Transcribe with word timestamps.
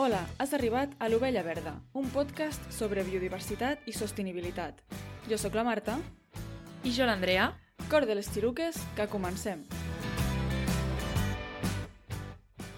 Hola, 0.00 0.20
has 0.38 0.52
arribat 0.54 0.92
a 1.02 1.08
l'Ovella 1.10 1.40
Verda, 1.42 1.72
un 1.98 2.06
podcast 2.14 2.68
sobre 2.70 3.02
biodiversitat 3.02 3.88
i 3.90 3.92
sostenibilitat. 3.96 4.78
Jo 5.26 5.34
sóc 5.42 5.56
la 5.58 5.64
Marta. 5.66 5.96
I 6.86 6.92
jo 6.94 7.02
l'Andrea. 7.02 7.48
Cor 7.90 8.06
de 8.06 8.14
les 8.14 8.30
xiruques, 8.30 8.78
que 8.94 9.08
comencem. 9.10 9.64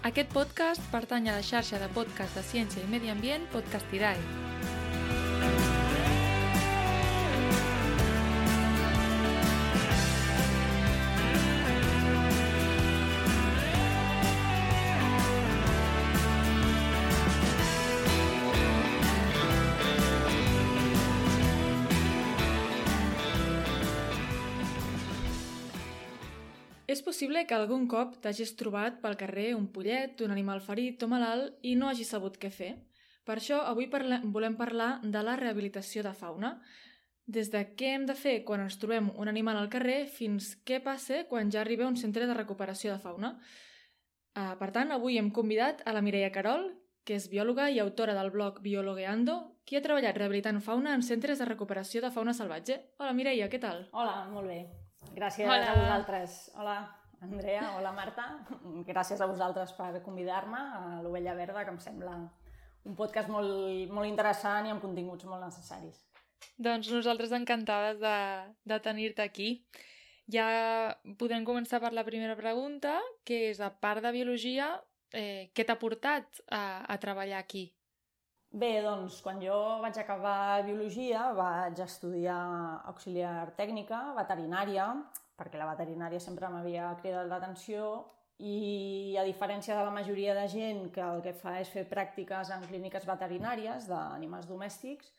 Aquest 0.01 0.33
podcast 0.33 0.81
pertany 0.89 1.29
a 1.29 1.37
la 1.37 1.45
xarxa 1.45 1.77
de 1.77 1.93
podcast 1.93 2.33
de 2.33 2.41
ciència 2.41 2.81
i 2.81 2.89
medi 2.89 3.13
ambient 3.13 3.45
Podcastidae. 3.53 4.17
És 4.17 4.60
possible 27.31 27.47
que 27.47 27.55
algun 27.55 27.85
cop 27.87 28.17
t'hagis 28.19 28.57
trobat 28.59 28.97
pel 28.99 29.15
carrer 29.15 29.53
un 29.55 29.69
pollet, 29.71 30.19
un 30.19 30.31
animal 30.33 30.59
ferit 30.59 31.01
o 31.03 31.07
malalt 31.07 31.63
i 31.63 31.77
no 31.79 31.87
hagis 31.87 32.09
sabut 32.11 32.35
què 32.35 32.49
fer. 32.51 32.73
Per 33.23 33.37
això 33.37 33.61
avui 33.63 33.87
parla 33.87 34.19
volem 34.23 34.57
parlar 34.59 34.99
de 35.01 35.21
la 35.23 35.37
rehabilitació 35.39 36.03
de 36.03 36.11
fauna, 36.11 36.59
des 37.23 37.47
de 37.47 37.61
què 37.79 37.93
hem 37.95 38.05
de 38.05 38.17
fer 38.19 38.43
quan 38.43 38.59
ens 38.59 38.75
trobem 38.81 39.07
un 39.15 39.31
animal 39.31 39.55
al 39.55 39.71
carrer 39.71 40.09
fins 40.11 40.57
què 40.67 40.81
passa 40.83 41.23
quan 41.29 41.49
ja 41.49 41.61
arriba 41.61 41.85
a 41.85 41.87
un 41.87 41.95
centre 41.95 42.27
de 42.27 42.35
recuperació 42.35 42.91
de 42.91 42.99
fauna. 42.99 43.37
Uh, 44.35 44.57
per 44.59 44.71
tant, 44.75 44.91
avui 44.91 45.17
hem 45.17 45.31
convidat 45.31 45.85
a 45.87 45.95
la 45.95 46.03
Mireia 46.03 46.35
Carol, 46.35 46.67
que 47.07 47.15
és 47.15 47.29
biòloga 47.31 47.69
i 47.71 47.79
autora 47.79 48.13
del 48.13 48.31
blog 48.35 48.59
Biologeando, 48.59 49.61
qui 49.63 49.79
ha 49.79 49.85
treballat 49.85 50.17
rehabilitant 50.19 50.59
fauna 50.59 50.97
en 50.99 51.01
centres 51.01 51.39
de 51.39 51.47
recuperació 51.47 52.03
de 52.03 52.11
fauna 52.11 52.35
salvatge. 52.35 52.81
Hola 52.99 53.15
Mireia, 53.15 53.47
què 53.47 53.59
tal? 53.61 53.85
Hola, 53.93 54.25
molt 54.33 54.51
bé. 54.51 54.65
Gràcies 55.15 55.47
Hola. 55.47 55.71
a 55.71 55.77
vosaltres. 55.79 56.41
Hola, 56.55 56.79
Andrea. 57.21 57.75
Hola, 57.77 57.91
Marta. 57.93 58.25
Gràcies 58.87 59.21
a 59.21 59.27
vosaltres 59.29 59.73
per 59.77 60.01
convidar-me 60.05 60.57
a 60.57 61.01
l'Ovella 61.03 61.35
Verda, 61.37 61.63
que 61.63 61.73
em 61.75 61.79
sembla 61.79 62.15
un 62.89 62.95
podcast 62.97 63.29
molt, 63.29 63.91
molt 63.93 64.09
interessant 64.09 64.65
i 64.65 64.73
amb 64.73 64.81
continguts 64.81 65.27
molt 65.29 65.45
necessaris. 65.45 66.01
Doncs 66.57 66.89
nosaltres 66.89 67.33
encantades 67.37 68.01
de, 68.01 68.15
de 68.65 68.79
tenir-te 68.81 69.21
aquí. 69.21 69.51
Ja 70.31 70.47
podem 71.19 71.45
començar 71.45 71.81
per 71.83 71.93
la 71.93 72.05
primera 72.07 72.37
pregunta, 72.39 72.97
que 73.27 73.51
és, 73.51 73.61
a 73.61 73.69
part 73.69 74.01
de 74.01 74.13
biologia, 74.15 74.73
eh, 75.13 75.51
què 75.53 75.65
t'ha 75.67 75.77
portat 75.77 76.41
a, 76.49 76.81
a 76.89 76.97
treballar 76.97 77.37
aquí? 77.41 77.67
Bé, 78.51 78.81
doncs, 78.83 79.21
quan 79.23 79.37
jo 79.39 79.57
vaig 79.79 79.95
acabar 80.01 80.65
biologia 80.67 81.29
vaig 81.37 81.77
estudiar 81.85 82.41
auxiliar 82.89 83.51
tècnica, 83.55 84.09
veterinària, 84.17 84.89
perquè 85.41 85.57
la 85.57 85.71
veterinària 85.73 86.21
sempre 86.21 86.49
m'havia 86.53 86.93
cridat 87.01 87.29
l'atenció 87.29 87.87
i 88.41 89.15
a 89.21 89.23
diferència 89.25 89.75
de 89.77 89.85
la 89.85 89.93
majoria 89.93 90.33
de 90.37 90.47
gent 90.49 90.87
que 90.93 91.01
el 91.05 91.21
que 91.25 91.33
fa 91.37 91.57
és 91.61 91.69
fer 91.73 91.87
pràctiques 91.89 92.53
en 92.53 92.63
clíniques 92.69 93.05
veterinàries 93.09 93.89
d'animals 93.89 94.47
domèstics, 94.49 95.11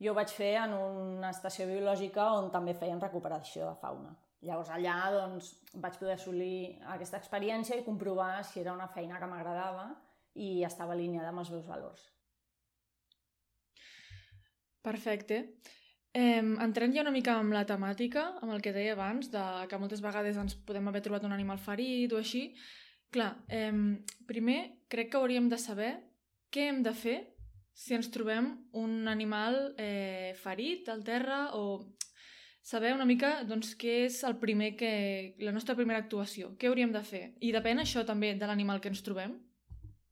jo 0.00 0.14
vaig 0.16 0.30
fer 0.32 0.52
en 0.62 0.74
una 0.76 1.30
estació 1.34 1.66
biològica 1.70 2.28
on 2.38 2.50
també 2.54 2.74
feien 2.74 3.02
recuperació 3.02 3.66
de 3.68 3.80
fauna. 3.82 4.14
Llavors 4.46 4.70
allà 4.72 4.94
doncs, 5.12 5.50
vaig 5.82 5.98
poder 6.00 6.14
assolir 6.14 6.78
aquesta 6.94 7.18
experiència 7.20 7.76
i 7.76 7.84
comprovar 7.84 8.38
si 8.46 8.62
era 8.62 8.72
una 8.72 8.88
feina 8.94 9.18
que 9.20 9.28
m'agradava 9.28 9.90
i 10.40 10.62
estava 10.64 10.96
alineada 10.96 11.34
amb 11.34 11.42
els 11.42 11.50
meus 11.52 11.66
valors. 11.68 12.06
Perfecte. 14.80 15.42
Eh, 16.12 16.42
entrant 16.42 16.94
ja 16.94 17.04
una 17.04 17.14
mica 17.14 17.36
amb 17.38 17.54
la 17.54 17.62
temàtica, 17.66 18.24
amb 18.42 18.54
el 18.56 18.62
que 18.64 18.74
deia 18.74 18.96
abans, 18.96 19.30
de 19.30 19.42
que 19.70 19.78
moltes 19.78 20.02
vegades 20.02 20.38
ens 20.40 20.56
podem 20.66 20.88
haver 20.90 21.02
trobat 21.04 21.26
un 21.28 21.34
animal 21.36 21.60
ferit 21.62 22.12
o 22.12 22.18
així, 22.18 22.48
clar, 23.14 23.36
eh, 23.48 23.70
primer 24.26 24.60
crec 24.90 25.12
que 25.12 25.20
hauríem 25.20 25.48
de 25.48 25.58
saber 25.58 25.92
què 26.50 26.66
hem 26.68 26.82
de 26.82 26.94
fer 26.94 27.18
si 27.72 27.94
ens 27.94 28.10
trobem 28.10 28.50
un 28.76 29.08
animal 29.08 29.74
eh, 29.78 30.34
ferit 30.42 30.88
al 30.90 31.04
terra 31.06 31.54
o 31.54 31.94
saber 32.62 32.92
una 32.94 33.06
mica 33.08 33.44
doncs, 33.48 33.72
què 33.78 34.04
és 34.06 34.18
el 34.28 34.36
primer 34.42 34.74
que, 34.76 34.90
la 35.40 35.54
nostra 35.54 35.76
primera 35.78 36.02
actuació, 36.02 36.54
què 36.58 36.68
hauríem 36.68 36.92
de 36.92 37.02
fer. 37.06 37.22
I 37.40 37.54
depèn 37.54 37.80
això 37.80 38.04
també 38.04 38.34
de 38.34 38.50
l'animal 38.50 38.82
que 38.82 38.90
ens 38.92 39.02
trobem. 39.06 39.38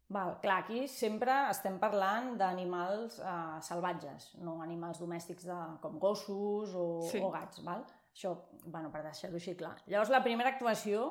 Val, 0.09 0.39
clar, 0.41 0.63
aquí 0.63 0.87
sempre 0.89 1.35
estem 1.51 1.75
parlant 1.79 2.31
d'animals 2.41 3.19
eh, 3.21 3.59
salvatges, 3.61 4.31
no 4.41 4.63
animals 4.65 5.01
domèstics 5.03 5.45
de, 5.45 5.57
com 5.83 5.99
gossos 6.01 6.73
o, 6.75 6.87
Sí. 7.11 7.21
o 7.21 7.29
gats, 7.31 7.61
val? 7.67 7.85
Això, 8.15 8.33
bueno, 8.65 8.91
per 8.91 9.03
deixar-ho 9.05 9.37
així 9.37 9.55
clar. 9.55 9.75
Llavors, 9.87 10.09
la 10.11 10.23
primera 10.25 10.49
actuació, 10.55 11.11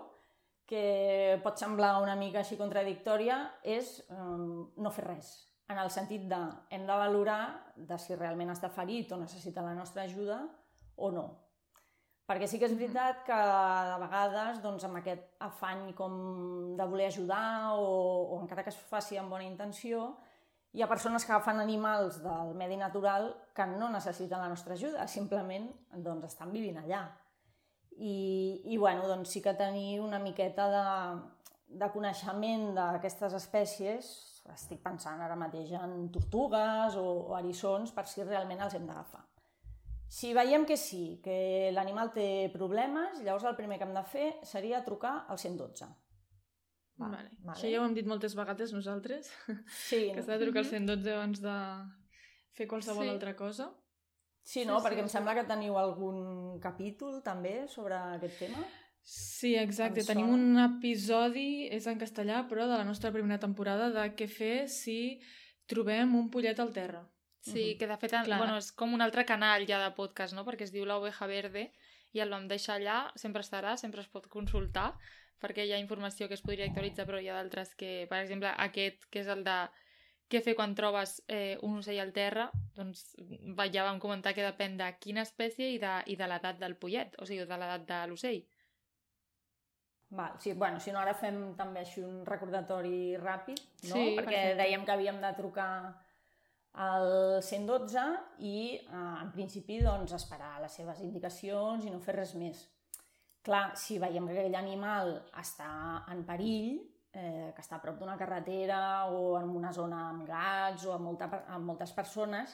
que 0.67 1.39
pot 1.45 1.61
semblar 1.61 2.01
una 2.03 2.15
mica 2.19 2.41
així 2.41 2.57
contradictòria, 2.59 3.37
és 3.63 3.99
eh, 4.09 4.15
no 4.17 4.91
fer 4.91 5.05
res. 5.05 5.29
En 5.69 5.77
el 5.77 5.89
sentit 5.91 6.25
de, 6.31 6.39
hem 6.71 6.85
de 6.87 6.97
valorar 6.99 7.41
de 7.75 7.97
si 7.99 8.15
realment 8.15 8.49
està 8.49 8.69
ferit 8.71 9.11
o 9.11 9.17
necessita 9.21 9.61
la 9.61 9.75
nostra 9.75 10.03
ajuda 10.07 10.41
o 10.95 11.11
no. 11.11 11.25
Perquè 12.27 12.47
sí 12.51 12.57
que 12.59 12.67
és 12.67 12.73
veritat 12.75 13.21
que 13.23 13.35
de 13.87 13.99
vegades, 14.01 14.57
doncs, 14.59 14.83
amb 14.83 14.99
aquest 14.99 15.37
afany 15.45 15.93
com 15.95 16.15
de 16.75 16.87
voler 16.91 17.05
ajudar 17.07 17.77
o, 17.79 17.85
o 18.35 18.39
encara 18.41 18.65
que 18.65 18.73
es 18.73 18.79
faci 18.89 19.15
amb 19.15 19.31
bona 19.31 19.47
intenció, 19.47 20.09
hi 20.75 20.83
ha 20.83 20.89
persones 20.91 21.23
que 21.23 21.31
agafen 21.31 21.61
animals 21.61 22.19
del 22.25 22.51
medi 22.59 22.75
natural 22.75 23.29
que 23.55 23.65
no 23.71 23.87
necessiten 23.93 24.43
la 24.43 24.49
nostra 24.51 24.75
ajuda, 24.75 25.07
simplement 25.07 25.69
doncs, 25.93 26.27
estan 26.33 26.51
vivint 26.51 26.81
allà. 26.83 27.05
I, 27.95 28.17
i 28.73 28.77
bueno, 28.77 29.07
doncs 29.07 29.31
sí 29.31 29.41
que 29.41 29.55
tenir 29.57 30.01
una 30.03 30.19
miqueta 30.19 30.67
de, 30.75 30.83
de 31.79 31.91
coneixement 31.95 32.73
d'aquestes 32.75 33.39
espècies, 33.39 34.11
estic 34.51 34.83
pensant 34.83 35.23
ara 35.23 35.39
mateix 35.39 35.71
en 35.79 36.11
tortugues 36.11 36.99
o, 36.99 37.07
o 37.31 37.39
eriçons, 37.39 37.95
per 37.95 38.03
si 38.11 38.27
realment 38.27 38.67
els 38.67 38.75
hem 38.75 38.85
d'agafar. 38.91 39.23
Si 40.09 40.33
veiem 40.33 40.63
que 40.65 40.77
sí, 40.79 41.19
que 41.23 41.69
l'animal 41.75 42.13
té 42.15 42.49
problemes, 42.53 43.19
llavors 43.25 43.43
el 43.49 43.57
primer 43.57 43.77
que 43.77 43.83
hem 43.87 43.93
de 43.95 44.03
fer 44.07 44.27
seria 44.47 44.83
trucar 44.85 45.25
al 45.27 45.37
112. 45.37 45.85
Va, 46.97 47.09
vale. 47.11 47.29
vale. 47.43 47.53
Això 47.53 47.69
ja 47.69 47.81
ho 47.81 47.85
hem 47.85 47.93
dit 47.93 48.07
moltes 48.09 48.33
vegades 48.35 48.71
nosaltres, 48.73 49.27
Sí, 49.67 50.07
que 50.15 50.23
s'ha 50.23 50.37
de 50.37 50.45
trucar 50.45 50.63
al 50.63 50.69
112 50.71 51.13
abans 51.13 51.41
de 51.43 51.57
fer 52.57 52.67
qualsevol 52.71 53.03
Sí. 53.05 53.09
altra 53.11 53.35
cosa. 53.35 53.67
sí, 54.41 54.63
no? 54.65 54.79
Sí, 54.79 54.85
perquè 54.87 54.95
sí, 55.01 55.05
em 55.05 55.09
sí. 55.11 55.17
sembla 55.17 55.35
que 55.35 55.43
teniu 55.43 55.75
algun 55.77 56.59
capítol 56.63 57.21
també 57.21 57.67
sobre 57.67 57.95
aquest 58.15 58.39
tema. 58.39 58.63
Sí, 59.03 59.53
exacte. 59.55 60.03
Tenim 60.07 60.29
un 60.33 60.57
episodi, 60.59 61.67
és 61.71 61.85
en 61.87 61.99
castellà, 61.99 62.45
però 62.47 62.65
de 62.67 62.77
la 62.79 62.83
nostra 62.87 63.11
primera 63.11 63.39
temporada, 63.39 63.89
de 63.91 64.07
què 64.15 64.27
fer 64.27 64.67
si 64.67 65.19
trobem 65.67 66.15
un 66.15 66.29
pollet 66.31 66.59
al 66.59 66.71
terra. 66.75 67.05
Sí, 67.51 67.77
que 67.79 67.87
de 67.87 67.97
fet 67.97 68.11
Clar. 68.11 68.37
bueno, 68.39 68.57
és 68.57 68.71
com 68.75 68.93
un 68.93 69.01
altre 69.01 69.23
canal 69.25 69.65
ja 69.69 69.79
de 69.83 69.91
podcast, 69.95 70.33
no? 70.35 70.43
perquè 70.45 70.63
es 70.67 70.71
diu 70.73 70.85
La 70.85 70.97
Oveja 70.99 71.27
Verde 71.29 71.71
i 72.13 72.19
el 72.23 72.29
vam 72.33 72.47
deixar 72.47 72.75
allà, 72.79 73.11
sempre 73.15 73.41
estarà, 73.45 73.75
sempre 73.77 74.01
es 74.01 74.07
pot 74.07 74.27
consultar, 74.27 74.93
perquè 75.39 75.65
hi 75.67 75.73
ha 75.73 75.79
informació 75.79 76.27
que 76.27 76.33
es 76.33 76.41
podria 76.41 76.65
actualitzar, 76.65 77.05
però 77.05 77.19
hi 77.21 77.27
ha 77.29 77.35
d'altres 77.37 77.75
que, 77.75 78.07
per 78.09 78.19
exemple, 78.23 78.49
aquest, 78.57 79.05
que 79.11 79.19
és 79.21 79.27
el 79.27 79.43
de 79.45 79.57
què 80.27 80.41
fer 80.43 80.55
quan 80.55 80.73
trobes 80.75 81.21
eh, 81.27 81.57
un 81.63 81.77
ocell 81.79 81.99
al 82.03 82.11
terra, 82.11 82.49
doncs 82.75 83.13
va- 83.55 83.69
ja 83.71 83.83
vam 83.87 83.99
comentar 83.99 84.33
que 84.35 84.43
depèn 84.43 84.75
de 84.77 84.89
quina 84.99 85.21
espècie 85.23 85.69
i 85.71 85.77
de, 85.79 85.93
i 86.07 86.15
de 86.19 86.27
l'edat 86.27 86.57
del 86.59 86.75
pollet, 86.75 87.15
o 87.21 87.25
sigui, 87.25 87.45
de 87.47 87.57
l'edat 87.61 87.85
de 87.87 88.01
l'ocell. 88.11 88.41
Val, 90.09 90.33
sí, 90.39 90.53
bueno, 90.53 90.79
si 90.79 90.91
no 90.91 90.99
ara 90.99 91.13
fem 91.19 91.53
també 91.59 91.81
així 91.83 91.99
un 92.03 92.21
recordatori 92.25 93.17
ràpid, 93.19 93.59
no? 93.89 93.95
Sí, 93.95 94.03
perquè 94.15 94.25
perfecte. 94.31 94.57
dèiem 94.61 94.85
que 94.87 94.93
havíem 94.95 95.17
de 95.21 95.31
trucar 95.35 95.69
al 96.77 97.41
112 97.41 98.03
i 98.45 98.57
eh, 98.77 98.81
en 98.93 99.31
principi 99.33 99.79
doncs, 99.81 100.13
esperar 100.13 100.57
les 100.61 100.75
seves 100.79 101.01
indicacions 101.01 101.85
i 101.85 101.93
no 101.93 102.01
fer 102.03 102.17
res 102.19 102.35
més. 102.37 102.61
Clar, 103.47 103.71
si 103.79 103.97
veiem 103.97 104.27
que 104.27 104.35
aquell 104.35 104.57
animal 104.59 105.13
està 105.39 105.69
en 106.13 106.23
perill, 106.27 106.77
eh, 107.13 107.49
que 107.55 107.63
està 107.63 107.77
a 107.77 107.83
prop 107.83 107.97
d'una 107.99 108.17
carretera 108.19 108.79
o 109.09 109.37
en 109.39 109.49
una 109.49 109.71
zona 109.73 110.07
amb 110.11 110.27
gats 110.27 110.85
o 110.85 110.93
amb, 110.93 111.07
molta, 111.09 111.29
amb 111.47 111.65
moltes 111.71 111.93
persones, 111.97 112.53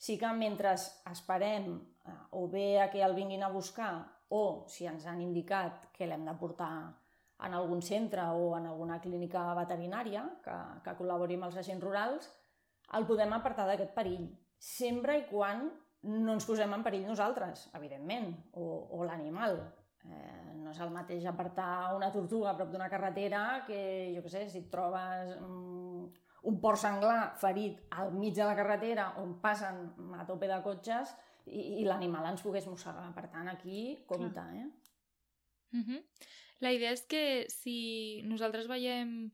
sí 0.00 0.16
que 0.18 0.32
mentre 0.32 0.72
esperem 1.12 1.74
eh, 1.76 2.16
o 2.40 2.48
bé 2.48 2.80
a 2.80 2.88
que 2.90 3.04
el 3.04 3.14
vinguin 3.14 3.44
a 3.44 3.52
buscar 3.52 3.92
o 4.30 4.64
si 4.70 4.86
ens 4.86 5.06
han 5.06 5.20
indicat 5.22 5.90
que 5.92 6.08
l'hem 6.08 6.24
de 6.26 6.34
portar 6.40 6.72
en 7.46 7.54
algun 7.56 7.80
centre 7.82 8.24
o 8.34 8.56
en 8.58 8.66
alguna 8.66 9.00
clínica 9.00 9.42
veterinària 9.56 10.24
que, 10.44 10.56
que 10.84 10.96
col·labori 10.98 11.38
amb 11.38 11.48
els 11.48 11.58
agents 11.62 11.84
rurals, 11.84 12.30
el 12.98 13.06
podem 13.06 13.32
apartar 13.36 13.66
d'aquest 13.68 13.92
perill, 13.96 14.26
sempre 14.58 15.18
i 15.20 15.26
quan 15.28 15.68
no 16.02 16.32
ens 16.32 16.46
posem 16.48 16.72
en 16.72 16.82
perill 16.84 17.06
nosaltres, 17.08 17.68
evidentment, 17.76 18.32
o, 18.56 18.66
o 18.96 19.04
l'animal. 19.04 19.58
Eh, 20.00 20.54
no 20.56 20.72
és 20.72 20.80
el 20.80 20.92
mateix 20.94 21.26
apartar 21.28 21.92
una 21.96 22.08
tortuga 22.12 22.50
a 22.50 22.56
prop 22.56 22.70
d'una 22.72 22.88
carretera 22.88 23.62
que, 23.66 23.80
jo 24.14 24.24
què 24.24 24.32
sé, 24.32 24.46
si 24.48 24.62
et 24.62 24.70
trobes 24.72 25.34
mm, 25.36 26.06
un 26.48 26.60
porc 26.62 26.80
senglar 26.80 27.34
ferit 27.40 27.82
al 28.00 28.14
mig 28.16 28.32
de 28.36 28.46
la 28.48 28.56
carretera 28.56 29.10
on 29.20 29.36
passen 29.42 29.82
a 30.16 30.24
tope 30.28 30.48
de 30.48 30.60
cotxes 30.64 31.12
i, 31.46 31.82
i 31.82 31.84
l'animal 31.84 32.30
ens 32.30 32.44
pogués 32.44 32.68
mossegar. 32.70 33.10
Per 33.16 33.26
tant, 33.28 33.50
aquí 33.52 33.98
compta, 34.08 34.46
eh? 34.56 34.68
Uh 35.76 35.84
-huh. 35.84 36.00
La 36.60 36.72
idea 36.72 36.92
és 36.92 37.02
que 37.02 37.46
si 37.48 38.22
nosaltres 38.24 38.66
veiem 38.68 39.32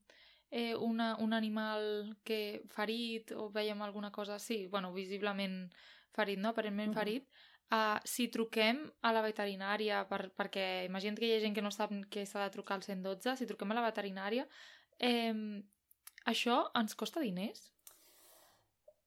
eh, 0.50 0.74
una, 0.74 1.16
un 1.20 1.32
animal 1.32 2.16
que 2.24 2.62
ferit 2.70 3.32
o 3.32 3.50
veiem 3.50 3.82
alguna 3.82 4.12
cosa, 4.12 4.38
sí, 4.38 4.66
bueno, 4.66 4.92
visiblement 4.92 5.72
ferit, 6.12 6.38
no? 6.38 6.50
aparentment 6.50 6.94
uh 6.94 6.94
-huh. 6.94 7.04
ferit, 7.04 7.28
uh, 7.70 7.98
si 8.04 8.28
truquem 8.28 8.92
a 9.02 9.12
la 9.12 9.22
veterinària, 9.22 10.06
per, 10.08 10.30
perquè 10.36 10.84
imagina't 10.86 11.18
que 11.18 11.26
hi 11.26 11.36
ha 11.36 11.40
gent 11.40 11.54
que 11.54 11.62
no 11.62 11.70
sap 11.70 11.90
que 12.10 12.26
s'ha 12.26 12.44
de 12.44 12.50
trucar 12.50 12.76
al 12.76 12.82
112, 12.82 13.36
si 13.36 13.46
truquem 13.46 13.70
a 13.70 13.74
la 13.74 13.90
veterinària, 13.90 14.46
eh, 14.98 15.62
això 16.24 16.70
ens 16.74 16.94
costa 16.94 17.20
diners? 17.20 17.72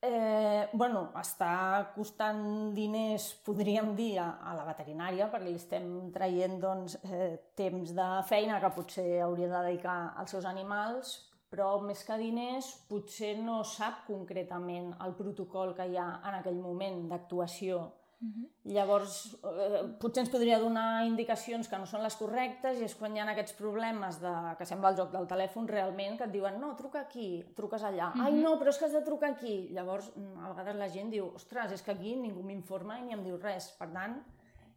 Eh, 0.01 0.69
bueno, 0.71 1.09
està 1.19 1.91
costant 1.91 2.71
diners, 2.71 3.33
podríem 3.43 3.91
dir, 3.97 4.13
a, 4.23 4.29
a 4.47 4.53
la 4.55 4.63
veterinària, 4.63 5.27
perquè 5.27 5.49
li 5.49 5.57
estem 5.59 5.89
traient 6.15 6.55
doncs, 6.61 6.95
eh, 7.03 7.35
temps 7.59 7.91
de 7.97 8.07
feina 8.29 8.61
que 8.63 8.71
potser 8.77 9.19
hauria 9.25 9.49
de 9.51 9.63
dedicar 9.65 10.13
als 10.15 10.31
seus 10.31 10.47
animals, 10.47 11.28
però 11.49 11.79
més 11.81 12.03
que 12.05 12.17
diners 12.17 12.71
potser 12.89 13.35
no 13.41 13.63
sap 13.63 14.05
concretament 14.07 14.93
el 15.05 15.15
protocol 15.17 15.73
que 15.77 15.87
hi 15.89 15.97
ha 15.97 16.09
en 16.29 16.41
aquell 16.41 16.59
moment 16.61 17.07
d'actuació 17.09 17.87
Uh 18.21 18.27
-huh. 18.27 18.49
Llavors, 18.63 19.37
eh, 19.43 19.95
potser 19.99 20.23
ens 20.23 20.29
podria 20.29 20.59
donar 20.59 21.05
indicacions 21.05 21.69
que 21.69 21.77
no 21.77 21.85
són 21.85 22.03
les 22.03 22.15
correctes 22.17 22.79
i 22.79 22.83
és 22.83 22.95
quan 22.95 23.15
hi 23.15 23.19
ha 23.19 23.29
aquests 23.31 23.53
problemes 23.53 24.19
de, 24.19 24.33
que 24.57 24.65
sembla 24.65 24.89
el 24.89 24.97
joc 24.97 25.11
del 25.11 25.27
telèfon 25.27 25.67
realment, 25.67 26.17
que 26.17 26.25
et 26.25 26.31
diuen 26.31 26.59
no, 26.59 26.75
truca 26.75 26.99
aquí, 26.99 27.45
truques 27.55 27.81
allà. 27.81 28.09
Uh 28.09 28.15
-huh. 28.15 28.25
Ai, 28.25 28.33
no, 28.33 28.59
però 28.59 28.69
és 28.69 28.77
que 28.77 28.85
has 28.85 28.93
de 28.93 29.01
trucar 29.01 29.29
aquí. 29.29 29.69
Llavors, 29.71 30.11
a 30.43 30.49
vegades 30.49 30.75
la 30.75 30.89
gent 30.89 31.09
diu, 31.09 31.31
ostres, 31.33 31.71
és 31.71 31.81
que 31.81 31.91
aquí 31.91 32.15
ningú 32.15 32.43
m'informa 32.43 32.99
i 32.99 33.03
ni 33.03 33.13
em 33.13 33.23
diu 33.23 33.37
res. 33.37 33.71
Per 33.79 33.89
tant, 33.93 34.21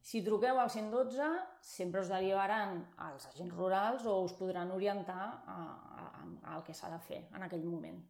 si 0.02 0.22
truqueu 0.26 0.58
al 0.58 0.70
112, 0.70 1.26
sempre 1.62 2.02
us 2.02 2.10
derivaran 2.10 2.80
als 2.98 3.28
agents 3.30 3.54
rurals 3.54 4.06
o 4.06 4.18
us 4.24 4.34
podran 4.34 4.72
orientar 4.74 5.28
a, 5.46 5.56
a, 5.56 6.06
a, 6.22 6.54
al 6.56 6.64
que 6.66 6.74
s'ha 6.74 6.90
de 6.90 6.98
fer 7.06 7.22
en 7.30 7.46
aquell 7.46 7.64
moment. 7.64 8.00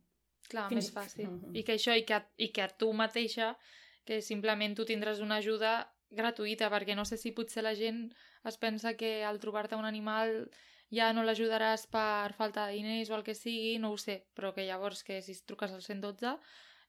Clar, 0.49 0.69
Fins... 0.71 0.79
més 0.81 0.91
fàcil. 0.95 1.29
Uh 1.29 1.39
-huh. 1.41 1.57
I 1.59 1.63
que 1.63 1.75
això, 1.77 1.97
i 1.97 2.05
que, 2.09 2.23
i 2.37 2.49
que 2.53 2.69
tu 2.79 2.93
mateixa 2.93 3.57
que 4.05 4.21
simplement 4.21 4.75
tu 4.75 4.85
tindràs 4.85 5.21
una 5.21 5.37
ajuda 5.37 5.93
gratuïta, 6.11 6.71
perquè 6.71 6.97
no 6.97 7.05
sé 7.05 7.17
si 7.17 7.33
potser 7.33 7.63
la 7.63 7.75
gent 7.75 8.13
es 8.45 8.59
pensa 8.59 8.95
que 8.95 9.25
al 9.25 9.39
trobar-te 9.39 9.77
un 9.77 9.85
animal 9.85 10.51
ja 10.93 11.13
no 11.13 11.25
l'ajudaràs 11.25 11.87
per 11.93 12.35
falta 12.37 12.67
de 12.67 12.77
diners 12.77 13.11
o 13.11 13.17
el 13.17 13.25
que 13.25 13.35
sigui, 13.35 13.79
no 13.79 13.93
ho 13.93 13.99
sé, 13.99 14.27
però 14.35 14.53
que 14.53 14.67
llavors 14.67 15.05
que 15.05 15.23
si 15.23 15.35
truques 15.47 15.73
al 15.73 15.83
112, 15.83 16.37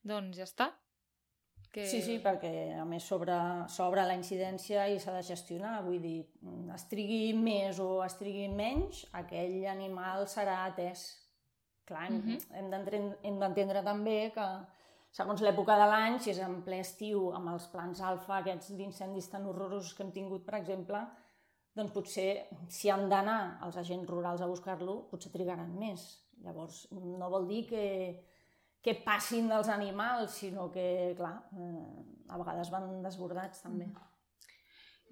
doncs 0.03 0.37
ja 0.37 0.43
està. 0.43 0.71
Que... 1.73 1.87
Sí, 1.89 2.03
sí, 2.05 2.19
perquè 2.21 2.75
a 2.77 2.83
més 2.85 3.05
sobre, 3.09 3.33
la 4.05 4.13
incidència 4.13 4.85
i 4.93 4.99
s'ha 5.01 5.15
de 5.15 5.23
gestionar, 5.25 5.79
vull 5.81 5.97
dir, 6.03 6.19
es 6.75 6.85
trigui 6.91 7.33
més 7.33 7.79
o 7.81 8.03
es 8.05 8.13
trigui 8.19 8.45
menys, 8.53 9.07
aquell 9.17 9.63
animal 9.71 10.27
serà 10.29 10.59
atès. 10.67 11.07
Clar, 11.89 12.11
uh 12.11 12.21
-huh. 12.21 12.37
hem 12.53 13.39
d'entendre 13.39 13.81
també 13.83 14.31
que 14.35 14.45
segons 15.13 15.41
l'època 15.41 15.75
de 15.77 15.87
l'any, 15.89 16.19
si 16.19 16.29
és 16.29 16.39
en 16.39 16.61
ple 16.65 16.79
estiu, 16.79 17.31
amb 17.37 17.49
els 17.49 17.65
plans 17.73 18.01
alfa, 18.01 18.37
aquests 18.37 18.71
d'incendis 18.77 19.29
tan 19.29 19.45
horrorosos 19.45 19.93
que 19.93 20.03
hem 20.03 20.11
tingut, 20.11 20.45
per 20.45 20.55
exemple, 20.55 21.01
doncs 21.73 21.91
potser, 21.91 22.47
si 22.69 22.89
han 22.89 23.07
d'anar 23.09 23.59
els 23.65 23.77
agents 23.77 24.09
rurals 24.09 24.41
a 24.41 24.49
buscar-lo, 24.49 25.09
potser 25.09 25.31
trigaran 25.31 25.75
més. 25.77 26.05
Llavors, 26.43 26.87
no 26.91 27.29
vol 27.29 27.47
dir 27.47 27.65
que, 27.69 27.83
que 28.83 28.95
passin 29.05 29.47
dels 29.47 29.69
animals, 29.71 30.39
sinó 30.43 30.69
que, 30.71 31.13
clar, 31.17 31.37
eh, 31.55 32.25
a 32.27 32.39
vegades 32.41 32.71
van 32.73 32.89
desbordats 33.03 33.63
també. 33.63 33.87
Mm. 33.87 34.09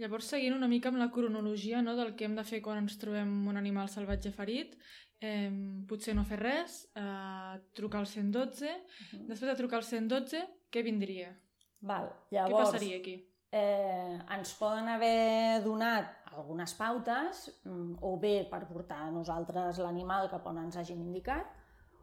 Llavors, 0.01 0.31
seguint 0.33 0.55
una 0.55 0.67
mica 0.67 0.89
amb 0.89 0.99
la 0.99 1.11
cronologia 1.13 1.81
no, 1.85 1.93
del 1.95 2.15
que 2.17 2.25
hem 2.25 2.35
de 2.35 2.43
fer 2.47 2.61
quan 2.65 2.81
ens 2.81 2.97
trobem 2.99 3.31
un 3.47 3.59
animal 3.59 3.89
salvatge 3.91 4.31
ferit, 4.33 4.75
eh, 5.21 5.51
potser 5.87 6.15
no 6.17 6.25
fer 6.25 6.39
res, 6.41 6.81
eh, 6.97 7.59
trucar 7.77 8.01
al 8.01 8.07
112, 8.07 8.65
uh 8.65 8.77
-huh. 9.11 9.27
després 9.27 9.51
de 9.51 9.57
trucar 9.57 9.77
al 9.77 9.87
112, 9.87 10.41
què 10.71 10.83
vindria? 10.83 11.35
Val, 11.81 12.09
llavors, 12.31 12.69
què 12.69 12.71
passaria 12.71 12.97
aquí? 12.97 13.15
Eh, 13.51 14.19
ens 14.37 14.53
poden 14.55 14.87
haver 14.87 15.61
donat 15.63 16.05
algunes 16.31 16.73
pautes, 16.73 17.61
mm, 17.65 17.97
o 18.01 18.17
bé 18.17 18.47
per 18.49 18.67
portar 18.67 19.01
a 19.07 19.11
nosaltres 19.11 19.77
l'animal 19.77 20.29
on 20.45 20.57
ens 20.57 20.77
hagin 20.77 21.01
indicat, 21.01 21.45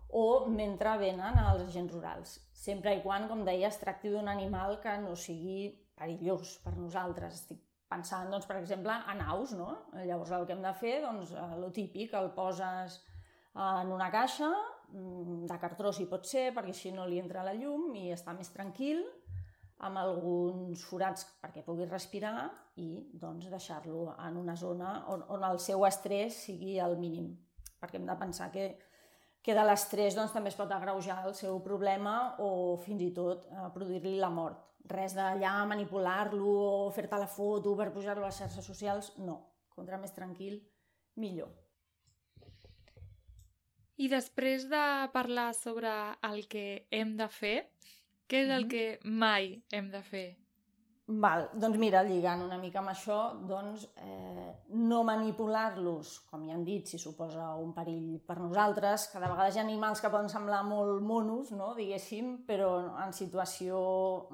o 0.09 0.47
mentre 0.49 0.97
venen 1.01 1.39
els 1.43 1.67
agents 1.67 1.93
rurals. 1.93 2.39
Sempre 2.57 2.95
i 2.97 3.03
quan, 3.05 3.29
com 3.29 3.45
deia, 3.45 3.69
es 3.69 3.81
tracti 3.81 4.13
d'un 4.13 4.29
animal 4.29 4.79
que 4.83 4.97
no 5.03 5.15
sigui 5.17 5.73
perillós 5.99 6.57
per 6.65 6.75
nosaltres. 6.77 7.43
Estic 7.43 7.61
pensant, 7.89 8.31
doncs, 8.33 8.47
per 8.49 8.59
exemple, 8.61 8.95
en 9.13 9.23
aus, 9.25 9.55
no? 9.57 9.71
Llavors 9.99 10.33
el 10.37 10.47
que 10.47 10.57
hem 10.57 10.65
de 10.65 10.75
fer, 10.81 10.99
doncs, 11.05 11.33
el 11.33 11.69
típic, 11.77 12.15
el 12.15 12.33
poses 12.37 13.01
en 13.59 13.93
una 13.93 14.11
caixa, 14.13 14.51
mm, 14.93 15.47
de 15.51 15.59
cartró 15.59 15.93
si 15.93 16.07
pot 16.07 16.27
ser, 16.27 16.53
perquè 16.55 16.75
així 16.75 16.93
no 16.93 17.07
li 17.07 17.19
entra 17.19 17.45
la 17.45 17.57
llum 17.57 17.95
i 17.97 18.13
està 18.13 18.35
més 18.37 18.53
tranquil, 18.55 19.03
amb 19.79 19.99
alguns 19.99 20.83
forats 20.85 21.25
perquè 21.41 21.63
pugui 21.63 21.87
respirar 21.87 22.51
i 22.83 22.89
doncs, 23.15 23.47
deixar-lo 23.51 24.15
en 24.27 24.37
una 24.37 24.57
zona 24.57 25.05
on, 25.13 25.23
on 25.29 25.45
el 25.45 25.61
seu 25.63 25.85
estrès 25.87 26.43
sigui 26.49 26.79
el 26.83 26.97
mínim. 26.99 27.31
Perquè 27.79 28.01
hem 28.01 28.07
de 28.07 28.17
pensar 28.19 28.51
que, 28.51 28.73
que 29.49 29.55
de 29.57 29.63
l'estrès 29.65 30.13
doncs, 30.13 30.35
també 30.37 30.51
es 30.53 30.57
pot 30.59 30.69
agreujar 30.77 31.23
el 31.25 31.33
seu 31.33 31.55
problema 31.65 32.35
o 32.45 32.77
fins 32.83 33.01
i 33.01 33.13
tot 33.17 33.47
eh, 33.49 33.69
produir-li 33.73 34.19
la 34.21 34.29
mort. 34.29 34.59
Res 34.93 35.15
d'allà 35.17 35.53
manipular-lo 35.71 36.51
o 36.65 36.91
fer-te 36.93 37.17
la 37.17 37.29
foto 37.33 37.73
per 37.79 37.87
pujar-lo 37.95 38.27
a 38.27 38.29
les 38.29 38.41
xarxes 38.43 38.69
socials, 38.69 39.15
no. 39.25 39.39
Contra 39.73 39.97
més 40.03 40.13
tranquil, 40.13 40.59
millor. 41.17 41.49
I 43.97 44.11
després 44.13 44.69
de 44.69 44.85
parlar 45.17 45.55
sobre 45.57 45.95
el 46.29 46.45
que 46.53 46.67
hem 46.93 47.17
de 47.17 47.31
fer, 47.33 47.57
què 48.29 48.45
és 48.45 48.53
el 48.53 48.67
mhm. 48.67 48.75
que 48.75 49.17
mai 49.25 49.55
hem 49.73 49.89
de 49.97 50.05
fer? 50.05 50.27
Val, 51.09 51.47
doncs 51.57 51.79
mira, 51.81 52.03
lligant 52.05 52.43
una 52.45 52.59
mica 52.61 52.83
amb 52.83 52.91
això, 52.91 53.15
doncs 53.49 53.87
eh, 54.05 54.49
no 54.77 54.99
manipular-los, 55.09 56.11
com 56.29 56.43
ja 56.45 56.53
han 56.53 56.67
dit, 56.67 56.85
si 56.85 57.01
suposa 57.01 57.47
un 57.57 57.71
perill 57.73 58.19
per 58.29 58.37
nosaltres, 58.37 59.07
que 59.09 59.23
de 59.23 59.31
vegades 59.31 59.57
hi 59.57 59.63
ha 59.63 59.65
animals 59.65 60.03
que 60.05 60.11
poden 60.13 60.29
semblar 60.29 60.59
molt 60.69 61.01
monos, 61.01 61.55
no, 61.57 61.71
diguéssim, 61.79 62.35
però 62.45 62.69
en 63.07 63.17
situació 63.17 63.81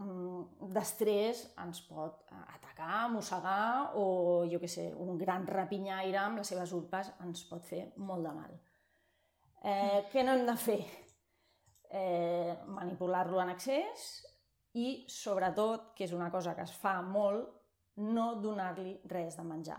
mm, 0.02 0.66
d'estrès 0.75 1.45
ens 1.62 1.85
pot 1.87 2.35
atacar, 2.43 3.07
mossegar 3.14 3.95
o, 3.95 4.43
jo 4.50 4.59
què 4.59 4.75
sé, 4.75 4.90
un 4.99 5.14
gran 5.23 5.47
rapinyaire 5.47 6.25
amb 6.25 6.43
les 6.43 6.54
seves 6.57 6.75
urpes 6.75 7.14
ens 7.23 7.47
pot 7.54 7.62
fer 7.71 7.85
molt 8.02 8.26
de 8.26 8.35
mal. 8.35 8.61
Eh, 9.62 10.02
què 10.11 10.26
no 10.26 10.35
hem 10.35 10.47
de 10.50 10.59
fer? 10.59 10.83
Eh, 11.95 12.52
Manipular-lo 12.66 13.38
en 13.38 13.54
excés 13.54 14.25
i, 14.75 15.04
sobretot, 15.11 15.93
que 15.97 16.07
és 16.07 16.14
una 16.16 16.31
cosa 16.35 16.54
que 16.54 16.66
es 16.66 16.75
fa 16.83 16.99
molt, 17.02 17.50
no 18.02 18.35
donar-li 18.43 18.97
res 19.11 19.38
de 19.38 19.47
menjar. 19.47 19.78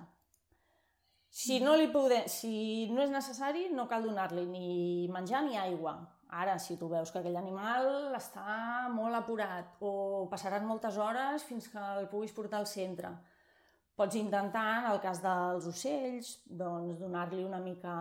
Si 1.36 1.60
no, 1.60 1.75
li 1.75 1.90
pode... 1.92 2.22
si 2.32 2.88
no 2.96 3.04
és 3.04 3.12
necessari, 3.12 3.68
no 3.75 3.90
cal 3.92 4.08
donar-li 4.08 4.46
ni 4.48 4.68
menjar 5.12 5.44
ni 5.44 5.60
aigua. 5.60 5.98
Ara, 6.36 6.56
si 6.60 6.78
tu 6.80 6.88
veus 6.92 7.12
que 7.12 7.20
aquell 7.20 7.36
animal 7.38 8.16
està 8.18 8.88
molt 8.92 9.20
apurat 9.20 9.75
o 9.84 10.25
passaran 10.32 10.66
moltes 10.68 10.98
hores 10.98 11.44
fins 11.48 11.68
que 11.72 11.84
el 12.00 12.08
puguis 12.12 12.34
portar 12.36 12.64
al 12.64 12.70
centre, 12.72 13.12
Pots 13.96 14.18
intentar, 14.20 14.82
en 14.82 14.86
el 14.90 14.98
cas 15.00 15.22
dels 15.24 15.66
ocells, 15.70 16.34
doncs, 16.62 16.98
donar-li 17.00 17.46
una 17.48 17.62
mica 17.64 17.94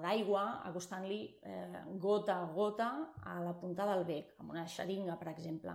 d'aigua, 0.00 0.44
acostant-li 0.70 1.18
eh, 1.44 1.82
gota 2.00 2.38
a 2.40 2.46
gota 2.56 2.86
a 3.28 3.34
la 3.44 3.52
punta 3.60 3.84
del 3.90 4.06
bec, 4.08 4.32
amb 4.40 4.54
una 4.54 4.64
xeringa, 4.64 5.18
per 5.20 5.28
exemple. 5.34 5.74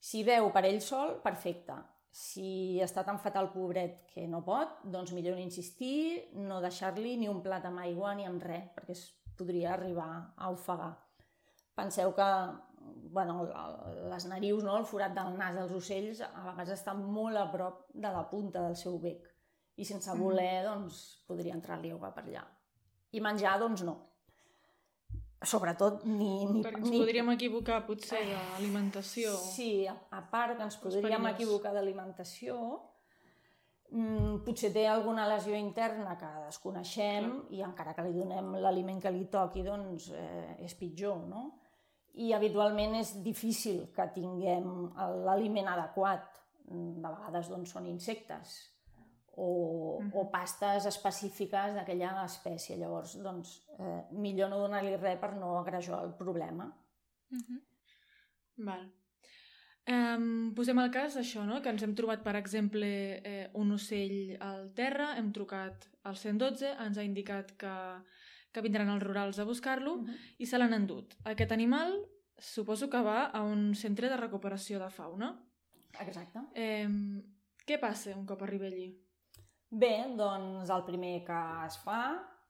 Si 0.00 0.22
veu 0.26 0.50
per 0.54 0.64
ell 0.68 0.80
sol, 0.84 1.16
perfecte. 1.24 1.76
Si 2.16 2.80
està 2.80 3.02
tan 3.04 3.18
fatal 3.20 3.50
pobret 3.52 4.06
que 4.12 4.24
no 4.30 4.40
pot, 4.44 4.78
doncs 4.84 5.12
millor 5.12 5.40
insistir, 5.40 6.30
no 6.40 6.62
deixar-li 6.64 7.16
ni 7.20 7.28
un 7.28 7.42
plat 7.44 7.64
amb 7.68 7.82
aigua 7.84 8.14
ni 8.16 8.24
amb 8.24 8.44
res, 8.44 8.70
perquè 8.76 8.96
es 8.96 9.04
podria 9.36 9.74
arribar 9.74 10.10
a 10.36 10.50
ofegar. 10.54 10.94
Penseu 11.76 12.14
que 12.16 12.30
bueno, 13.10 13.48
les 14.10 14.26
narius, 14.26 14.64
no? 14.64 14.76
el 14.78 14.84
forat 14.86 15.14
del 15.16 15.36
nas 15.38 15.56
dels 15.56 15.72
ocells, 15.78 16.20
a 16.24 16.50
vegades 16.50 16.74
està 16.78 16.94
molt 16.96 17.38
a 17.40 17.46
prop 17.52 17.86
de 17.94 18.10
la 18.12 18.26
punta 18.30 18.62
del 18.66 18.76
seu 18.78 18.98
bec. 19.02 19.24
I 19.76 19.84
sense 19.84 20.12
mm. 20.12 20.22
voler, 20.22 20.64
doncs, 20.64 21.00
podria 21.28 21.56
entrar-li 21.56 21.92
aigua 21.92 22.12
per 22.16 22.24
allà. 22.24 22.44
I 23.12 23.22
menjar, 23.24 23.56
doncs, 23.60 23.84
no. 23.88 23.96
Sobretot, 25.44 26.04
ni... 26.08 26.46
ni 26.48 26.62
Perquè 26.64 26.80
ens 26.80 26.90
ni... 26.90 27.00
podríem 27.02 27.28
equivocar, 27.34 27.82
potser, 27.86 28.22
d'alimentació. 28.56 29.34
Sí, 29.52 29.86
a, 29.86 29.92
a 30.16 30.22
part 30.30 30.56
que 30.56 30.64
ens 30.64 30.78
podríem 30.80 31.28
equivocar 31.28 31.74
d'alimentació, 31.76 32.56
mm, 33.90 34.38
potser 34.46 34.72
té 34.72 34.86
alguna 34.88 35.26
lesió 35.28 35.58
interna 35.58 36.16
que 36.16 36.30
desconeixem 36.46 37.28
Clar. 37.28 37.44
i 37.52 37.62
encara 37.68 37.92
que 37.96 38.06
li 38.08 38.16
donem 38.16 38.56
l'aliment 38.64 39.02
que 39.04 39.12
li 39.12 39.26
toqui, 39.32 39.66
doncs 39.66 40.08
eh, 40.16 40.56
és 40.64 40.76
pitjor, 40.80 41.20
no? 41.28 41.50
i 42.16 42.32
habitualment 42.32 42.96
és 42.96 43.12
difícil 43.20 43.82
que 43.92 44.08
tinguem 44.14 44.88
l'aliment 45.26 45.68
adequat. 45.74 46.32
De 46.66 47.04
vegades 47.06 47.46
doncs, 47.52 47.76
són 47.76 47.84
insectes 47.86 48.56
o, 49.36 50.00
o 50.12 50.26
pastes 50.32 50.88
específiques 50.88 51.74
d'aquella 51.76 52.24
espècie. 52.24 52.78
Llavors, 52.80 53.16
doncs, 53.22 53.56
eh, 53.78 54.02
millor 54.12 54.50
no 54.50 54.62
donar-li 54.64 54.96
res 54.96 55.18
per 55.20 55.34
no 55.36 55.58
agrejar 55.60 56.02
el 56.04 56.14
problema. 56.16 56.70
Uh 57.30 57.38
-huh. 57.38 57.60
Val. 58.56 58.86
Um, 59.86 60.52
posem 60.54 60.78
el 60.82 60.90
cas 60.90 61.16
això, 61.16 61.44
no? 61.46 61.60
que 61.62 61.70
ens 61.70 61.82
hem 61.82 61.94
trobat, 61.94 62.22
per 62.24 62.34
exemple, 62.34 62.86
eh, 63.22 63.50
un 63.54 63.70
ocell 63.70 64.36
al 64.40 64.72
terra, 64.74 65.16
hem 65.16 65.30
trucat 65.32 65.86
al 66.02 66.16
112, 66.16 66.72
ens 66.86 66.98
ha 66.98 67.04
indicat 67.04 67.52
que, 67.56 68.02
que 68.50 68.62
vindran 68.62 68.88
els 68.88 69.02
rurals 69.02 69.38
a 69.38 69.44
buscar-lo 69.44 69.92
uh 69.94 70.02
-huh. 70.02 70.16
i 70.38 70.46
se 70.46 70.58
l'han 70.58 70.74
endut. 70.74 71.14
Aquest 71.24 71.52
animal 71.52 72.04
suposo 72.36 72.90
que 72.90 73.00
va 73.00 73.26
a 73.26 73.42
un 73.42 73.74
centre 73.74 74.08
de 74.08 74.16
recuperació 74.16 74.78
de 74.78 74.90
fauna. 74.90 75.38
Exacte. 76.00 76.40
Eh, 76.54 76.88
què 77.66 77.78
passa 77.78 78.16
un 78.16 78.26
cop 78.26 78.42
arriba 78.42 78.66
allí? 78.66 79.05
Bé, 79.70 79.94
doncs 80.16 80.70
el 80.70 80.84
primer 80.86 81.14
que 81.26 81.38
es 81.66 81.78
fa 81.82 82.00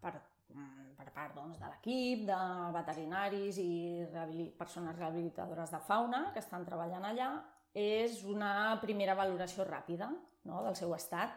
per 0.03 0.19
Mm, 0.55 0.95
per 0.97 1.09
part 1.15 1.35
doncs, 1.37 1.59
de 1.61 1.69
l'equip, 1.71 2.23
de 2.29 2.39
veterinaris 2.75 3.59
i 3.61 3.71
rehabil 4.13 4.53
persones 4.59 4.97
rehabilitadores 4.97 5.73
de 5.75 5.81
fauna 5.89 6.23
que 6.33 6.43
estan 6.45 6.65
treballant 6.69 7.05
allà, 7.09 7.31
és 7.77 8.23
una 8.25 8.79
primera 8.81 9.17
valoració 9.19 9.67
ràpida 9.69 10.09
no, 10.49 10.63
del 10.65 10.77
seu 10.79 10.95
estat 10.97 11.35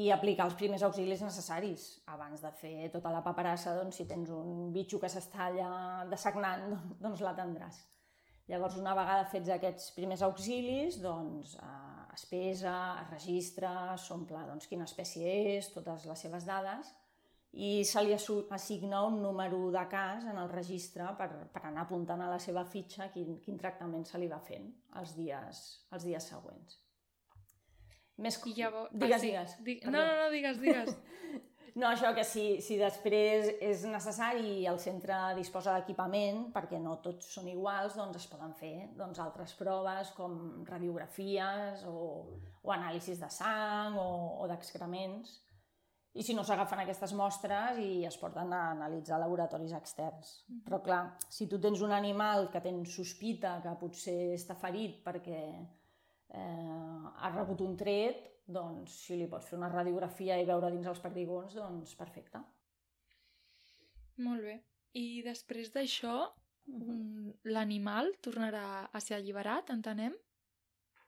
i 0.00 0.06
aplicar 0.14 0.46
els 0.48 0.56
primers 0.56 0.84
auxilis 0.86 1.20
necessaris 1.20 1.88
abans 2.14 2.40
de 2.40 2.52
fer 2.60 2.88
tota 2.94 3.12
la 3.12 3.24
paperassa, 3.26 3.74
doncs, 3.76 3.98
si 3.98 4.06
tens 4.08 4.30
un 4.32 4.70
bitxo 4.72 5.00
que 5.02 5.10
s'està 5.12 5.50
allà 5.50 5.72
dessagnant, 6.08 6.70
doncs, 7.04 7.20
l'atendràs. 7.26 7.82
Llavors, 8.48 8.78
una 8.80 8.94
vegada 8.96 9.28
fets 9.30 9.50
aquests 9.52 9.92
primers 9.96 10.22
auxilis, 10.24 10.96
doncs, 11.02 11.58
eh, 11.58 11.91
es 12.12 12.26
pesa, 12.28 12.74
es 13.02 13.10
registra, 13.10 13.96
s'omple 13.98 14.42
doncs, 14.48 14.68
quina 14.68 14.88
espècie 14.88 15.32
és, 15.56 15.70
totes 15.72 16.04
les 16.08 16.26
seves 16.26 16.46
dades, 16.48 16.92
i 17.52 17.84
se 17.84 18.00
li 18.00 18.14
assigna 18.16 19.02
un 19.04 19.18
número 19.20 19.66
de 19.72 19.82
cas 19.92 20.24
en 20.24 20.38
el 20.40 20.48
registre 20.48 21.10
per, 21.18 21.28
per 21.52 21.62
anar 21.68 21.84
apuntant 21.84 22.22
a 22.24 22.30
la 22.32 22.38
seva 22.40 22.64
fitxa 22.64 23.10
quin, 23.12 23.36
quin 23.44 23.58
tractament 23.60 24.06
se 24.08 24.20
li 24.20 24.28
va 24.30 24.40
fent 24.40 24.70
els 25.00 25.12
dies, 25.18 25.60
els 25.92 26.06
dies 26.08 26.28
següents. 26.32 26.78
Més... 28.22 28.38
I 28.48 28.54
llavors... 28.56 28.92
Digues, 28.92 29.16
ah, 29.16 29.20
sí. 29.20 29.26
digues. 29.28 29.56
Dig... 29.66 29.84
No, 29.84 30.00
no, 30.00 30.16
no, 30.22 30.30
digues, 30.32 30.60
digues. 30.64 30.96
no, 31.74 31.86
això 31.88 32.10
que 32.16 32.24
si, 32.28 32.60
si 32.60 32.76
després 32.80 33.48
és 33.64 33.84
necessari 33.88 34.58
i 34.60 34.66
el 34.68 34.80
centre 34.82 35.18
disposa 35.38 35.76
d'equipament, 35.76 36.50
perquè 36.52 36.80
no 36.82 36.98
tots 37.04 37.30
són 37.36 37.48
iguals, 37.48 37.96
doncs 37.96 38.18
es 38.20 38.26
poden 38.28 38.52
fer 38.58 38.74
doncs, 38.98 39.20
altres 39.24 39.54
proves 39.56 40.10
com 40.16 40.64
radiografies 40.68 41.86
o, 41.88 41.96
o 42.62 42.74
anàlisis 42.74 43.22
de 43.22 43.30
sang 43.32 43.96
o, 44.00 44.10
o 44.42 44.50
d'excrements 44.50 45.38
i 46.12 46.20
si 46.20 46.34
no 46.36 46.44
s'agafen 46.44 46.82
aquestes 46.82 47.14
mostres 47.16 47.78
i 47.80 48.04
es 48.04 48.18
porten 48.20 48.52
a 48.52 48.62
analitzar 48.74 49.20
laboratoris 49.20 49.72
externs. 49.72 50.44
Mm 50.46 50.54
-hmm. 50.54 50.64
Però 50.66 50.82
clar, 50.82 51.16
si 51.28 51.46
tu 51.48 51.58
tens 51.58 51.80
un 51.80 51.92
animal 51.92 52.50
que 52.50 52.60
tens 52.60 52.94
sospita 52.94 53.60
que 53.62 53.78
potser 53.80 54.34
està 54.34 54.54
ferit 54.54 55.02
perquè 55.04 55.40
eh, 56.28 57.02
ha 57.16 57.30
rebut 57.34 57.60
un 57.60 57.76
tret, 57.76 58.31
doncs 58.52 58.96
si 59.06 59.16
li 59.18 59.28
pots 59.30 59.48
fer 59.50 59.58
una 59.58 59.70
radiografia 59.72 60.38
i 60.40 60.48
veure 60.48 60.70
dins 60.72 60.88
els 60.90 61.00
perdigons, 61.02 61.54
doncs 61.58 61.94
perfecte. 61.98 62.42
Molt 64.22 64.44
bé. 64.44 64.58
I 64.98 65.22
després 65.24 65.72
d'això, 65.72 66.16
mm 66.66 66.82
-hmm. 66.82 67.32
l'animal 67.44 68.12
tornarà 68.20 68.88
a 68.92 69.00
ser 69.00 69.16
alliberat, 69.16 69.70
entenem? 69.70 70.14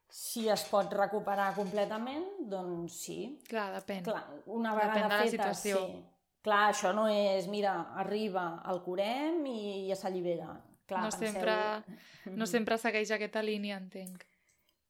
Si 0.09 0.47
es 0.49 0.63
pot 0.69 0.91
recuperar 0.93 1.53
completament, 1.55 2.25
doncs 2.39 2.93
sí. 3.05 3.39
Clar, 3.47 3.71
depèn. 3.81 4.03
Clar, 4.03 4.23
una 4.45 4.75
vegada 4.75 4.93
depèn 4.93 5.09
de 5.09 5.15
la 5.15 5.23
feta, 5.23 5.53
situació. 5.53 5.85
sí. 5.85 6.03
Clar, 6.45 6.69
això 6.69 6.93
no 6.93 7.07
és, 7.09 7.47
mira, 7.47 7.73
arriba, 7.97 8.61
el 8.69 8.81
curem 8.85 9.45
i 9.49 9.87
ja 9.89 9.95
s'allibera. 9.95 10.61
Clar, 10.85 11.01
no, 11.01 11.09
penseu... 11.09 11.31
sempre, 11.31 12.35
no 12.37 12.45
sempre 12.45 12.77
segueix 12.77 13.11
aquesta 13.11 13.41
línia, 13.41 13.77
entenc. 13.77 14.23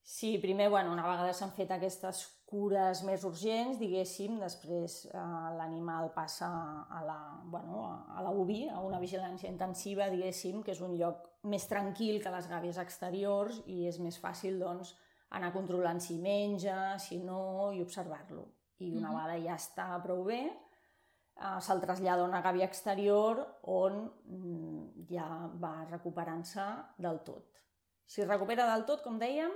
Sí, 0.03 0.37
primer, 0.37 0.69
bueno, 0.69 0.91
una 0.91 1.07
vegada 1.07 1.31
s'han 1.33 1.53
fet 1.55 1.71
aquestes 1.71 2.25
cures 2.45 3.01
més 3.07 3.23
urgents, 3.25 3.79
diguéssim, 3.81 4.37
després 4.39 4.99
eh, 5.09 5.21
l'animal 5.57 6.11
passa 6.13 6.49
a 6.85 7.01
la, 7.05 7.17
bueno, 7.51 7.85
a 8.13 8.21
la 8.21 8.33
UBI, 8.33 8.67
a 8.69 8.81
una 8.85 8.99
vigilància 9.01 9.49
intensiva, 9.49 10.11
diguéssim, 10.13 10.61
que 10.63 10.75
és 10.75 10.81
un 10.85 10.93
lloc 10.99 11.25
més 11.49 11.65
tranquil 11.69 12.21
que 12.21 12.33
les 12.33 12.49
gàbies 12.51 12.77
exteriors 12.81 13.63
i 13.65 13.87
és 13.89 13.97
més 13.99 14.19
fàcil, 14.21 14.59
doncs, 14.61 14.93
anar 15.35 15.51
controlant 15.55 15.99
si 15.99 16.19
menja, 16.21 16.99
si 17.01 17.17
no, 17.17 17.71
i 17.73 17.81
observar-lo. 17.81 18.45
I 18.77 18.91
una 18.91 19.09
mm 19.09 19.15
-hmm. 19.15 19.15
vegada 19.15 19.43
ja 19.43 19.55
està 19.55 20.03
prou 20.03 20.23
bé, 20.23 20.41
eh, 20.45 21.59
se'l 21.59 21.81
trasllada 21.81 22.21
a 22.23 22.27
una 22.27 22.41
gàbia 22.41 22.65
exterior 22.65 23.59
on 23.63 24.11
mm, 24.25 25.05
ja 25.09 25.49
va 25.61 25.85
recuperant-se 25.89 26.65
del 26.97 27.21
tot. 27.23 27.61
Si 28.05 28.21
es 28.21 28.27
recupera 28.27 28.67
del 28.71 28.85
tot, 28.85 29.01
com 29.01 29.17
dèiem, 29.19 29.51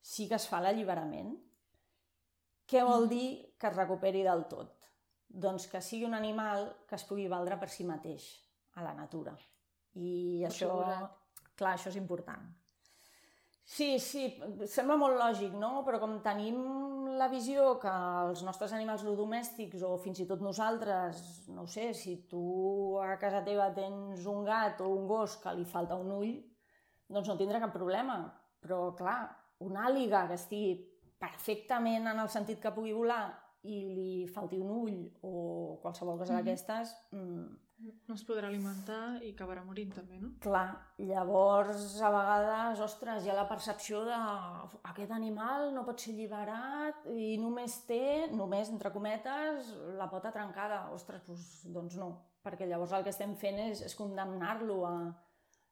sí 0.00 0.28
que 0.28 0.34
es 0.34 0.48
fa 0.48 0.60
l'alliberament. 0.60 1.36
Què 2.68 2.84
vol 2.84 3.06
mm. 3.06 3.10
dir 3.12 3.28
que 3.58 3.70
es 3.70 3.76
recuperi 3.76 4.22
del 4.26 4.44
tot? 4.50 4.88
Doncs 5.28 5.68
que 5.72 5.80
sigui 5.84 6.06
un 6.08 6.16
animal 6.16 6.66
que 6.88 6.96
es 6.96 7.04
pugui 7.08 7.28
valdre 7.32 7.56
per 7.60 7.68
si 7.72 7.86
mateix 7.88 8.28
a 8.76 8.84
la 8.84 8.94
natura. 8.96 9.34
I 9.98 10.44
per 10.44 10.50
això, 10.52 10.72
clar, 11.58 11.74
això 11.74 11.92
és 11.92 11.98
important. 12.00 12.46
Sí, 13.68 13.98
sí, 14.00 14.22
sembla 14.64 14.96
molt 14.96 15.18
lògic, 15.20 15.52
no? 15.60 15.82
Però 15.84 15.98
com 16.00 16.14
tenim 16.24 16.56
la 17.20 17.26
visió 17.28 17.74
que 17.82 17.92
els 18.22 18.40
nostres 18.46 18.72
animals 18.72 19.04
domèstics 19.04 19.82
o 19.84 19.90
fins 20.00 20.22
i 20.22 20.26
tot 20.30 20.40
nosaltres, 20.40 21.20
no 21.52 21.66
sé, 21.68 21.90
si 21.92 22.14
tu 22.30 22.96
a 23.04 23.18
casa 23.20 23.42
teva 23.44 23.68
tens 23.76 24.24
un 24.30 24.46
gat 24.46 24.80
o 24.80 24.88
un 24.94 25.04
gos 25.10 25.36
que 25.42 25.52
li 25.58 25.66
falta 25.68 25.98
un 26.00 26.14
ull, 26.16 26.32
doncs 27.12 27.28
no 27.28 27.36
tindrà 27.36 27.60
cap 27.60 27.74
problema. 27.76 28.22
Però, 28.64 28.94
clar, 28.96 29.20
una 29.68 29.84
àliga 29.90 30.24
que 30.30 30.40
estigui 30.40 30.72
perfectament 31.18 32.06
en 32.06 32.18
el 32.24 32.28
sentit 32.32 32.60
que 32.62 32.74
pugui 32.74 32.94
volar 32.96 33.22
i 33.68 33.78
li 33.94 34.26
falti 34.30 34.58
un 34.62 34.70
ull 34.70 34.98
o 35.22 35.78
qualsevol 35.82 36.18
cosa 36.18 36.32
mm 36.32 36.36
-hmm. 36.36 36.44
d'aquestes, 36.44 36.94
mmm, 37.10 37.48
no 38.08 38.14
es 38.14 38.24
podrà 38.26 38.48
alimentar 38.48 39.20
i 39.22 39.32
acabarà 39.32 39.62
morint 39.64 39.92
també, 39.94 40.18
no? 40.18 40.32
Clar, 40.42 40.70
llavors 40.98 42.00
a 42.02 42.10
vegades, 42.10 42.80
ostres, 42.80 43.24
hi 43.24 43.30
ha 43.30 43.36
la 43.36 43.46
percepció 43.48 44.04
de 44.08 44.16
aquest 44.92 45.12
animal 45.14 45.72
no 45.74 45.84
pot 45.86 46.00
ser 46.00 46.14
alliberat 46.14 47.06
i 47.14 47.36
només 47.38 47.86
té, 47.86 48.30
només 48.32 48.72
entre 48.74 48.90
cometes, 48.90 49.70
la 50.00 50.08
pota 50.10 50.32
trencada. 50.34 50.90
Ostres, 50.96 51.22
doncs, 51.26 51.46
doncs 51.76 51.96
no, 51.96 52.10
perquè 52.42 52.66
llavors 52.66 52.92
el 52.92 53.06
que 53.06 53.14
estem 53.14 53.36
fent 53.36 53.62
és, 53.68 53.84
és 53.86 53.94
condemnar-lo 53.94 54.84
a 54.88 54.94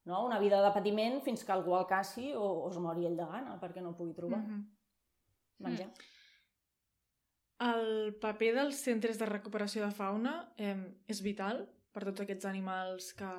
no? 0.07 0.25
una 0.25 0.39
vida 0.39 0.63
de 0.63 0.73
patiment 0.75 1.21
fins 1.27 1.45
que 1.45 1.53
algú 1.53 1.75
el 1.77 1.87
caci 1.91 2.33
o, 2.35 2.47
o 2.65 2.71
es 2.71 2.79
mori 2.79 3.07
ell 3.09 3.19
de 3.19 3.27
gana 3.27 3.59
perquè 3.63 3.83
no 3.83 3.97
pugui 3.99 4.15
trobar 4.15 4.39
mm 4.39 4.47
-hmm. 4.47 4.65
Menjar. 5.63 5.89
Mm. 5.89 6.13
El 7.67 8.15
paper 8.21 8.53
dels 8.59 8.83
centres 8.85 9.17
de 9.17 9.29
recuperació 9.29 9.87
de 9.87 9.95
fauna 9.97 10.35
eh, 10.61 10.77
és 11.09 11.23
vital 11.25 11.65
per 11.93 12.05
tots 12.05 12.21
aquests 12.27 12.45
animals 12.45 13.15
que, 13.17 13.31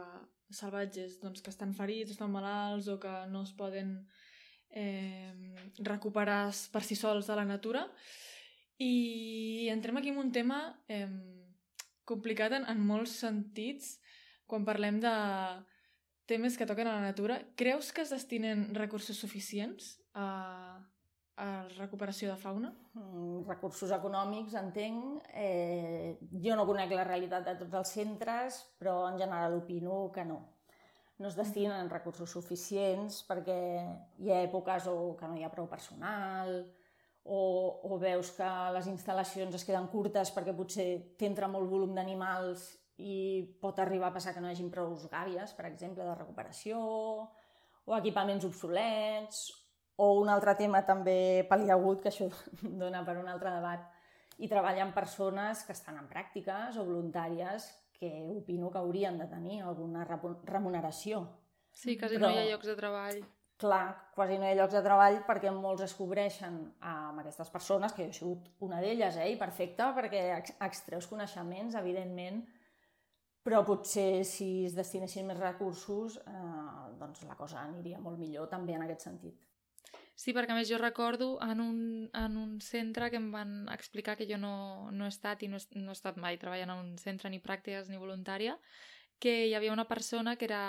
salvatges 0.49 1.19
doncs, 1.21 1.43
que 1.43 1.51
estan 1.53 1.75
ferits, 1.77 2.15
estan 2.15 2.31
malalts 2.33 2.87
o 2.89 2.97
que 2.99 3.13
no 3.29 3.43
es 3.45 3.51
poden 3.53 3.99
eh, 4.69 5.33
recuperar 5.85 6.49
per 6.73 6.83
si 6.83 6.97
sols 6.97 7.29
a 7.29 7.37
la 7.37 7.45
natura. 7.45 7.85
I 8.81 9.69
entrem 9.73 9.97
aquí 9.97 10.09
en 10.09 10.17
un 10.17 10.31
tema 10.31 10.83
eh, 10.87 11.09
complicat 12.05 12.57
en, 12.57 12.67
en 12.69 12.81
molts 12.81 13.19
sentits 13.21 13.97
quan 14.47 14.65
parlem 14.65 15.01
de 15.03 15.13
temes 16.27 16.57
que 16.57 16.65
toquen 16.65 16.87
a 16.87 16.97
la 16.97 17.05
natura. 17.05 17.41
Creus 17.55 17.91
que 17.91 18.01
es 18.01 18.13
destinen 18.13 18.73
recursos 18.75 19.17
suficients 19.17 19.97
a, 20.13 20.81
a 21.37 21.67
recuperació 21.77 22.31
de 22.31 22.41
fauna? 22.41 22.71
Mm, 22.97 23.43
recursos 23.45 23.91
econòmics, 23.93 24.55
entenc. 24.57 25.27
Eh, 25.33 26.17
jo 26.43 26.55
no 26.57 26.65
conec 26.65 26.93
la 26.97 27.05
realitat 27.05 27.45
de 27.45 27.55
tots 27.59 27.77
els 27.81 27.93
centres, 27.99 28.61
però 28.79 29.03
en 29.11 29.19
general 29.21 29.59
opino 29.59 30.07
que 30.13 30.25
no. 30.25 30.39
No 31.17 31.29
es 31.29 31.37
destinen 31.37 31.89
recursos 31.89 32.29
suficients 32.29 33.23
perquè 33.25 33.59
hi 34.21 34.33
ha 34.33 34.41
èpoques 34.45 34.89
o 34.89 35.15
que 35.17 35.29
no 35.29 35.37
hi 35.37 35.45
ha 35.45 35.53
prou 35.53 35.65
personal 35.69 36.59
o, 37.27 37.39
o 37.83 37.97
veus 37.97 38.29
que 38.37 38.49
les 38.75 38.89
instal·lacions 38.91 39.55
es 39.57 39.65
queden 39.65 39.89
curtes 39.91 40.29
perquè 40.33 40.53
potser 40.55 40.87
t'entra 41.19 41.49
molt 41.51 41.69
volum 41.69 41.95
d'animals 41.97 42.69
i 42.97 43.43
pot 43.61 43.79
arribar 43.81 44.09
a 44.09 44.15
passar 44.15 44.33
que 44.33 44.41
no 44.41 44.49
hi 44.49 44.55
hagi 44.55 44.69
prou 44.73 44.95
gàbies, 45.11 45.53
per 45.57 45.67
exemple, 45.69 46.05
de 46.05 46.15
recuperació, 46.15 46.79
o 47.85 47.97
equipaments 47.97 48.45
obsolets, 48.47 49.43
o 49.97 50.11
un 50.21 50.29
altre 50.29 50.53
tema 50.55 50.83
també 50.85 51.45
paliagut, 51.49 52.01
que 52.03 52.09
això 52.11 52.27
dona 52.81 53.03
per 53.05 53.17
un 53.17 53.27
altre 53.27 53.51
debat, 53.51 53.85
i 54.37 54.47
treballen 54.47 54.91
persones 54.93 55.63
que 55.65 55.73
estan 55.73 55.97
en 55.97 56.07
pràctiques 56.09 56.77
o 56.77 56.85
voluntàries 56.85 57.65
que 57.97 58.11
opino 58.29 58.69
que 58.69 58.77
haurien 58.77 59.17
de 59.17 59.25
tenir 59.25 59.63
alguna 59.63 60.03
remuneració 60.05 61.23
Sí, 61.77 61.95
quasi 61.97 62.17
Però- 62.17 62.29
no 62.29 62.33
hi 62.33 62.39
ha 62.41 62.51
llocs 62.51 62.65
de 62.65 62.75
treball. 62.75 63.17
clar, 63.57 64.11
quasi 64.15 64.37
no 64.37 64.45
hi 64.45 64.51
ha 64.51 64.55
llocs 64.59 64.73
de 64.73 64.81
treball 64.85 65.17
perquè 65.25 65.51
molts 65.53 65.81
es 65.85 65.93
cobreixen 65.97 66.55
amb 66.81 67.19
aquestes 67.21 67.49
persones, 67.53 67.93
que 67.93 68.03
jo 68.05 68.09
he 68.09 68.13
sigut 68.13 68.47
una 68.65 68.79
d'elles, 68.81 69.17
eh, 69.17 69.31
i 69.31 69.35
perfecte, 69.37 69.83
perquè 69.97 70.21
ex 70.37 70.53
extreus 70.61 71.07
coneixements, 71.09 71.75
evidentment, 71.75 72.43
però 73.43 73.63
potser 73.65 74.23
si 74.25 74.65
es 74.65 74.75
destinessin 74.75 75.25
més 75.27 75.39
recursos, 75.39 76.17
eh, 76.17 76.97
doncs 76.99 77.23
la 77.25 77.35
cosa 77.35 77.61
aniria 77.63 77.99
molt 77.99 78.17
millor 78.19 78.47
també 78.49 78.73
en 78.73 78.83
aquest 78.83 79.01
sentit. 79.01 79.46
Sí, 80.17 80.33
perquè 80.33 80.49
a 80.49 80.57
més 80.57 80.65
jo 80.65 80.79
recordo 80.81 81.25
en 81.45 81.59
un, 81.61 81.81
en 82.17 82.37
un 82.41 82.53
centre 82.65 83.11
que 83.13 83.19
em 83.21 83.27
van 83.29 83.51
explicar 83.69 84.15
que 84.17 84.25
jo 84.25 84.39
no, 84.41 84.89
no 84.89 85.05
he 85.05 85.11
estat 85.13 85.43
i 85.45 85.49
no 85.51 85.59
he, 85.61 85.65
no 85.77 85.93
he 85.93 85.97
estat 85.97 86.17
mai 86.17 86.39
treballant 86.41 86.73
en 86.73 86.79
un 86.81 86.95
centre 86.97 87.29
ni 87.29 87.37
pràctiques 87.43 87.91
ni 87.91 88.01
voluntària, 88.01 88.55
que 89.21 89.35
hi 89.45 89.53
havia 89.53 89.75
una 89.75 89.85
persona 89.85 90.33
que 90.35 90.47
era 90.49 90.63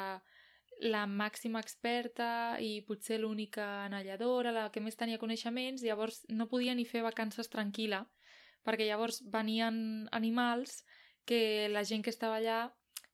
la 0.84 1.06
màxima 1.08 1.62
experta 1.64 2.58
i 2.60 2.82
potser 2.84 3.22
l'única 3.22 3.86
anelladora, 3.86 4.52
la 4.52 4.66
que 4.74 4.84
més 4.84 5.00
tenia 5.00 5.18
coneixements, 5.22 5.80
llavors 5.82 6.20
no 6.28 6.50
podia 6.52 6.76
ni 6.76 6.84
fer 6.84 7.00
vacances 7.06 7.48
tranquil·la, 7.48 8.02
perquè 8.68 8.84
llavors 8.84 9.22
venien 9.32 10.10
animals 10.12 10.82
que 11.24 11.70
la 11.72 11.86
gent 11.88 12.04
que 12.04 12.12
estava 12.12 12.36
allà, 12.36 12.60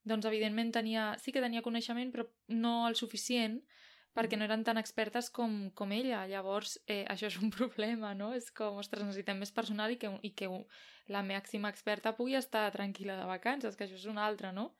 doncs 0.03 0.27
evidentment 0.27 0.75
tenia, 0.75 1.13
sí 1.23 1.31
que 1.31 1.47
tenia 1.47 1.63
coneixement, 1.63 2.11
però 2.11 2.27
no 2.51 2.89
el 2.89 2.99
suficient 2.99 3.61
perquè 4.15 4.39
no 4.39 4.47
eren 4.47 4.63
tan 4.67 4.79
expertes 4.81 5.31
com, 5.35 5.71
com 5.75 5.93
ella. 5.93 6.25
Llavors, 6.31 6.79
eh, 6.87 7.03
això 7.11 7.29
és 7.31 7.41
un 7.43 7.51
problema, 7.59 8.15
no? 8.15 8.33
És 8.35 8.51
com, 8.55 8.79
ostres, 8.83 9.05
necessitem 9.07 9.43
més 9.43 9.53
personal 9.55 9.95
i 9.95 9.99
que, 10.01 10.13
i 10.23 10.33
que 10.39 10.51
la 11.13 11.25
màxima 11.27 11.73
experta 11.75 12.15
pugui 12.17 12.39
estar 12.39 12.71
tranquil·la 12.73 13.19
de 13.21 13.29
vacances, 13.29 13.77
que 13.77 13.89
això 13.89 14.01
és 14.01 14.09
una 14.11 14.25
altra, 14.27 14.53
no? 14.53 14.71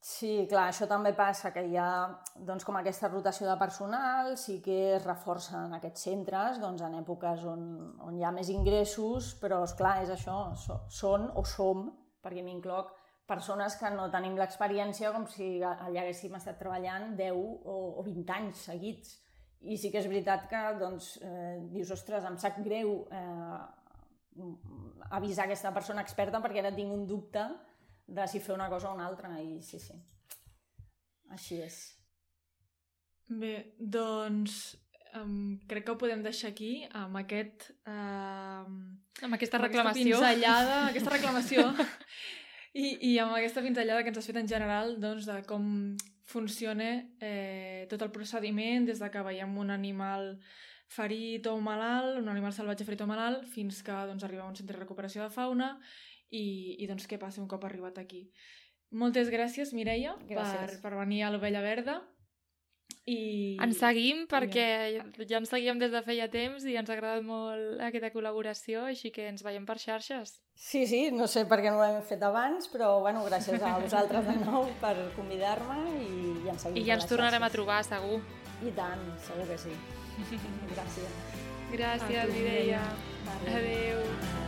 Sí, 0.00 0.46
clar, 0.48 0.70
això 0.70 0.86
també 0.88 1.10
passa, 1.12 1.50
que 1.52 1.60
hi 1.68 1.74
ha 1.76 2.08
doncs, 2.48 2.64
com 2.64 2.78
aquesta 2.78 3.10
rotació 3.10 3.44
de 3.50 3.56
personal, 3.60 4.30
sí 4.40 4.56
que 4.64 4.76
es 4.94 5.02
reforça 5.04 5.66
en 5.66 5.74
aquests 5.76 6.06
centres 6.06 6.56
doncs, 6.62 6.80
en 6.86 6.94
èpoques 7.02 7.44
on, 7.44 7.66
on 8.06 8.16
hi 8.16 8.24
ha 8.24 8.30
més 8.32 8.48
ingressos, 8.48 9.34
però, 9.42 9.60
és 9.68 9.74
clar 9.76 9.98
és 10.06 10.14
això, 10.14 10.38
so, 10.56 10.78
són 10.88 11.28
o 11.36 11.44
som, 11.44 11.90
perquè 12.24 12.40
m'incloc, 12.46 12.94
persones 13.30 13.76
que 13.78 13.90
no 13.94 14.10
tenim 14.12 14.36
l'experiència 14.38 15.12
com 15.14 15.26
si 15.30 15.58
allà 15.62 16.02
haguéssim 16.02 16.34
estat 16.36 16.58
treballant 16.60 17.14
10 17.18 17.38
o, 17.38 17.76
o 18.00 18.06
20 18.06 18.36
anys 18.36 18.64
seguits. 18.70 19.16
I 19.60 19.76
sí 19.76 19.90
que 19.92 20.00
és 20.00 20.08
veritat 20.08 20.46
que 20.50 20.60
doncs, 20.80 21.14
eh, 21.22 21.58
dius, 21.72 21.92
ostres, 21.94 22.24
em 22.26 22.38
sap 22.40 22.58
greu 22.64 23.04
eh, 23.12 23.60
avisar 25.10 25.46
aquesta 25.46 25.72
persona 25.76 26.04
experta 26.06 26.40
perquè 26.40 26.62
ara 26.62 26.74
tinc 26.74 26.92
un 26.94 27.06
dubte 27.06 27.44
de 28.10 28.26
si 28.26 28.40
fer 28.42 28.54
una 28.56 28.70
cosa 28.72 28.90
o 28.90 28.94
una 28.96 29.06
altra, 29.06 29.30
i 29.38 29.60
sí, 29.62 29.78
sí. 29.78 29.96
Així 31.30 31.60
és. 31.62 31.76
Bé, 33.30 33.52
doncs 33.78 34.56
um, 35.14 35.60
crec 35.70 35.86
que 35.86 35.94
ho 35.94 36.00
podem 36.00 36.24
deixar 36.24 36.50
aquí 36.50 36.72
amb 36.90 37.20
aquest... 37.22 37.70
Um, 37.86 38.98
Amb 39.20 39.36
aquesta 39.36 39.58
amb 39.60 39.68
reclamació. 39.68 40.16
Aquesta 40.16 40.30
pinzellada, 40.32 40.76
aquesta 40.88 41.12
reclamació. 41.18 41.66
I, 42.72 42.86
I 43.02 43.16
amb 43.18 43.34
aquesta 43.34 43.62
pinzellada 43.64 44.04
que 44.04 44.12
ens 44.12 44.20
has 44.20 44.28
fet 44.30 44.38
en 44.38 44.48
general 44.50 44.94
doncs, 45.02 45.26
de 45.26 45.40
com 45.48 45.64
funciona 46.30 46.90
eh, 47.18 47.86
tot 47.90 48.04
el 48.06 48.12
procediment 48.14 48.86
des 48.86 49.00
de 49.02 49.08
que 49.10 49.24
veiem 49.26 49.56
un 49.58 49.72
animal 49.74 50.36
ferit 50.90 51.46
o 51.50 51.56
malalt, 51.62 52.18
un 52.18 52.30
animal 52.30 52.54
salvatge 52.54 52.86
ferit 52.86 53.02
o 53.02 53.08
malalt, 53.10 53.44
fins 53.50 53.82
que 53.86 53.98
doncs, 54.10 54.22
arriba 54.26 54.46
a 54.46 54.50
un 54.50 54.56
centre 54.58 54.76
de 54.76 54.82
recuperació 54.82 55.24
de 55.24 55.34
fauna 55.34 55.72
i, 56.30 56.76
i 56.78 56.86
doncs, 56.86 57.08
què 57.10 57.18
passa 57.18 57.42
un 57.42 57.50
cop 57.50 57.66
arribat 57.66 57.98
aquí. 57.98 58.28
Moltes 58.90 59.30
gràcies, 59.30 59.74
Mireia, 59.74 60.16
Gràcies. 60.26 60.78
Per, 60.78 60.80
per 60.82 60.98
venir 60.98 61.22
a 61.22 61.30
l'Ovella 61.30 61.62
Verda. 61.62 62.00
I... 63.08 63.56
Ens 63.64 63.78
seguim 63.80 64.26
perquè 64.30 64.66
ja 65.26 65.38
ens 65.40 65.50
seguíem 65.50 65.78
des 65.80 65.92
de 65.92 66.02
feia 66.04 66.28
temps 66.30 66.66
i 66.68 66.76
ens 66.78 66.90
ha 66.90 66.94
agradat 66.94 67.24
molt 67.24 67.80
aquesta 67.86 68.10
col·laboració, 68.12 68.84
així 68.90 69.10
que 69.14 69.26
ens 69.30 69.44
veiem 69.46 69.64
per 69.66 69.78
xarxes. 69.80 70.36
Sí, 70.54 70.84
sí, 70.86 71.06
no 71.14 71.26
sé 71.30 71.46
per 71.48 71.62
què 71.64 71.72
no 71.72 71.80
ho 71.80 71.86
hem 71.86 72.02
fet 72.06 72.22
abans, 72.22 72.68
però 72.72 72.92
bueno, 73.00 73.24
gràcies 73.26 73.62
a 73.62 73.78
vosaltres 73.80 74.28
de 74.28 74.36
nou 74.44 74.68
per 74.82 74.94
convidar-me 75.16 75.80
i 75.96 76.36
ja 76.44 76.52
ens 76.54 76.66
seguim 76.68 76.82
I 76.82 76.86
ja 76.90 76.98
ens 77.00 77.08
tornarem 77.08 77.40
a 77.42 77.48
xarxes. 77.48 77.56
trobar, 77.56 77.80
segur. 77.88 78.20
I 78.60 78.74
tant, 78.76 79.06
segur 79.24 79.48
que 79.48 79.58
sí. 79.58 79.74
Gràcies. 80.74 81.18
Gràcies, 81.72 82.22
A 82.22 82.30
Mireia. 82.34 82.84
Vale. 83.24 83.58
Adeu. 83.60 84.39